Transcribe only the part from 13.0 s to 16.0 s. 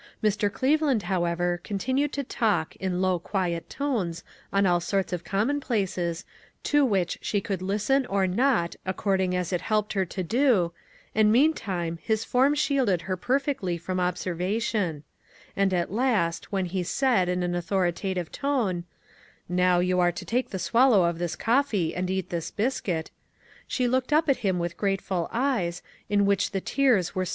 her per fectly from observation; and at